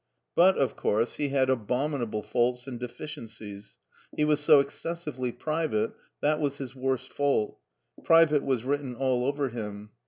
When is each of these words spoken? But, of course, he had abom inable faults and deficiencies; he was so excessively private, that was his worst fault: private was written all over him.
But, 0.35 0.57
of 0.57 0.75
course, 0.75 1.17
he 1.17 1.29
had 1.29 1.49
abom 1.49 1.91
inable 1.91 2.25
faults 2.25 2.65
and 2.65 2.79
deficiencies; 2.79 3.75
he 4.17 4.25
was 4.25 4.39
so 4.39 4.59
excessively 4.59 5.31
private, 5.31 5.91
that 6.21 6.39
was 6.39 6.57
his 6.57 6.75
worst 6.75 7.13
fault: 7.13 7.59
private 8.03 8.41
was 8.43 8.63
written 8.63 8.95
all 8.95 9.23
over 9.27 9.49
him. 9.49 9.91